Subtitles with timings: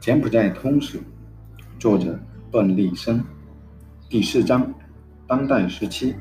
[0.00, 1.02] 柬埔寨通史，
[1.80, 2.16] 作者
[2.52, 3.24] 段立生，
[4.08, 4.72] 第四章，
[5.26, 6.14] 当代时期，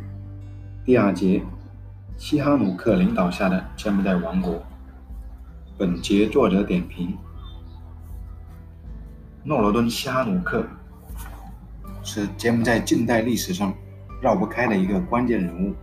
[0.83, 1.43] 第二节，
[2.17, 4.59] 西哈努克领导下的柬埔寨王国。
[5.77, 7.15] 本节作者点评：
[9.43, 10.65] 诺罗敦·西哈努克
[12.01, 13.71] 是柬埔寨近代历史上
[14.19, 15.75] 绕不开的一个关键人物。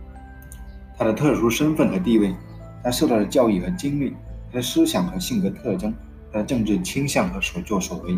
[0.97, 2.35] 他的特殊身份和地位，
[2.83, 4.15] 他受到的教育和经历，
[4.51, 5.93] 他的思想和性格特征。
[6.31, 8.17] 他的政治倾向和所作所为，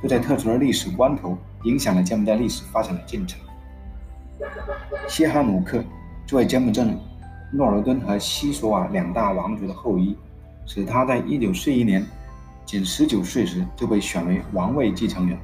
[0.00, 3.40] 都在特殊的历史关头影响了柬埔寨历史发展的进程。
[5.08, 5.82] 西哈努克
[6.26, 6.84] 作为柬埔寨
[7.52, 10.16] 诺罗敦和西索瓦两大王族的后裔，
[10.64, 12.06] 使他在1941年
[12.64, 15.36] 仅19岁时就被选为王位继承人。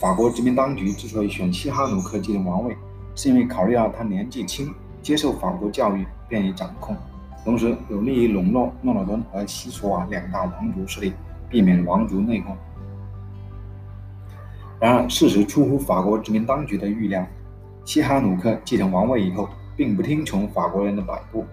[0.00, 2.76] 法国殖民当局之所以选西哈努克继承王位，
[3.14, 6.96] 是因为考虑到他年纪轻，接受法国教育，便于掌控。
[7.46, 11.12] 同时，有利于笼络诺罗敦和西索瓦两大王族势力，
[11.48, 12.46] 避免王族内讧。
[14.80, 17.24] 然而，事实出乎法国殖民当局的预料，
[17.84, 21.46] 西哈努克继承王位以后，并不听从法国人的摆布，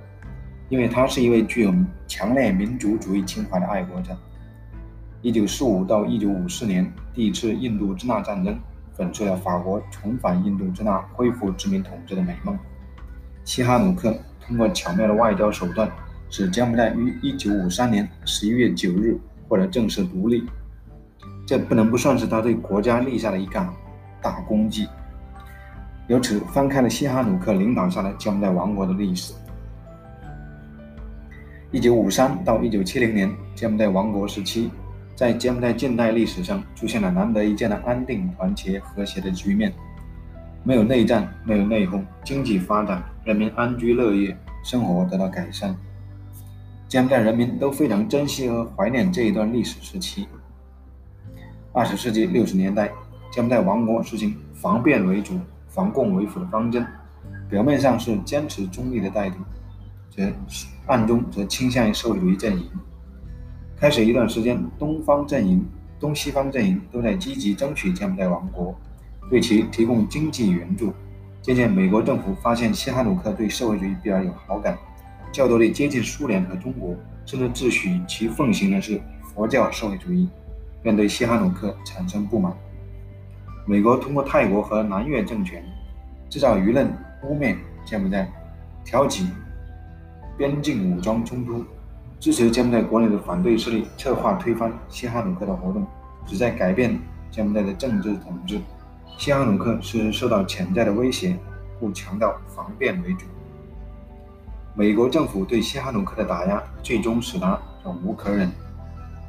[0.67, 1.72] 因为他是一位具有
[2.07, 4.17] 强烈民族主义情怀的爱国者。
[5.22, 8.59] 1945到1954年，第一次印度支那战争
[8.94, 12.57] 粉碎了法国重返印度支那、恢复殖民统治的美梦。
[13.45, 14.17] 西哈努克。
[14.47, 15.89] 通过巧妙的外交手段，
[16.30, 20.44] 使柬埔寨于1953年11月9日获得正式独立，
[21.45, 23.67] 这不能不算是他对国家立下的一杆
[24.22, 24.88] 大功绩。
[26.08, 29.33] 由此翻开了西哈努克领导下的柬埔寨王国的历史。
[31.72, 34.69] 1953到1970年，柬埔寨王国时期，
[35.16, 39.73] 在柬埔寨近代历史上出现了难得一见的安定、团结、和谐的局面。
[40.63, 45.73] 没有内战，没有内讧，经济发展，人民安居乐业，生活得到改善。
[46.89, 50.27] 柬埔寨人民都非常珍惜和怀念这一段历史时期。
[51.71, 52.91] 二十世纪六十年代，
[53.31, 55.39] 柬埔寨王国实行防变为主、
[55.69, 56.85] 防共为辅的方针，
[57.50, 59.38] 表面上是坚持中立的态度，
[60.09, 60.29] 则
[60.88, 62.69] 暗中则倾向于社会主义阵营。
[63.78, 65.66] 开始一段时间，东方阵营、
[65.97, 68.75] 东西方阵营都在积极争取柬埔寨王国。
[69.29, 70.94] 对其提供经济援助。
[71.43, 74.77] 渐渐，美国政府发现西哈努克对社会主义比较有好感，
[75.29, 76.95] 较多地接近苏联和中国，
[77.25, 79.01] 甚至自诩其奉行的是
[79.35, 80.29] 佛教社会主义，
[80.81, 82.53] 便对西哈努克产生不满。
[83.65, 85.61] 美国通过泰国和南越政权
[86.29, 86.87] 制造舆论
[87.23, 88.25] 污蔑柬埔寨，
[88.85, 89.27] 挑起
[90.37, 91.65] 边境武装冲突，
[92.21, 95.85] 支持柬埔寨国内的反对势力策划推翻西哈努克的活动，
[96.25, 96.97] 旨在改变
[97.29, 98.61] 柬埔寨的政治统治。
[99.18, 101.38] 西哈努克是受到潜在的威胁，
[101.79, 103.25] 故强调防变为主。
[104.75, 108.52] 美国政府对西哈努克的打压，最终使他忍无可忍。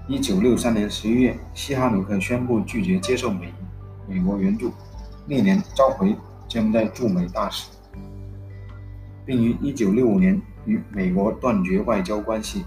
[0.09, 3.53] 一九六三年十一月，西哈努克宣布拒绝接受美
[4.09, 4.73] 美国援助，
[5.27, 6.17] 历年召回
[6.49, 7.71] 柬埔寨驻美大使，
[9.25, 12.65] 并于一九六五年与美国断绝外交关系，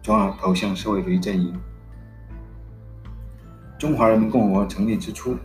[0.00, 1.52] 转而投向社会主义阵营。
[3.78, 5.36] 中华人民共和国成立之初。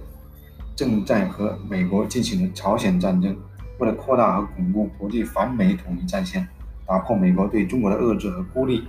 [0.75, 3.35] 正在和美国进行的朝鲜战争，
[3.79, 6.45] 为了扩大和巩固国际反美统一战线，
[6.85, 8.83] 打破美国对中国的遏制和孤立，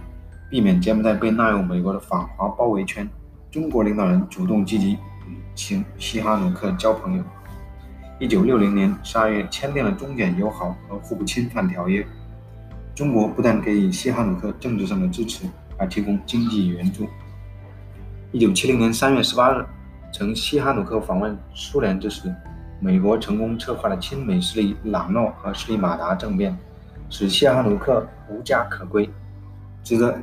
[0.51, 3.09] 避免柬埔寨被纳入美国的反华包围圈，
[3.53, 4.93] 中国领导人主动积极
[5.29, 7.23] 与其西哈努克交朋友。
[8.19, 12.05] 一九六零年十二月签订了中柬友好和互不侵犯条约。
[12.95, 15.45] 中国不但给予西哈努克政治上的支持，
[15.79, 17.07] 还提供经济援助。
[18.33, 19.65] 一九七零年三月十八日。
[20.19, 22.35] 曾西哈努克访问苏联之时，
[22.81, 26.57] 美国成功策划了亲美势力朗诺和斯里马达政变，
[27.11, 29.07] 使西哈努克无家可归。
[29.85, 30.19] 值得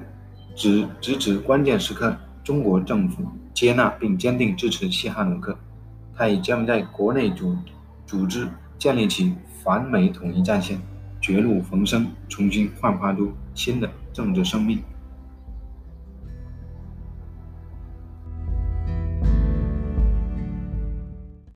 [0.55, 3.23] 指直指关键时刻，中国政府
[3.53, 5.55] 接纳并坚定支持西哈努克，
[6.17, 7.55] 他已将在国内组
[8.07, 8.47] 组织
[8.79, 10.81] 建立起反美统一战线，
[11.21, 14.81] 绝路逢生，重新焕发出新的政治生命。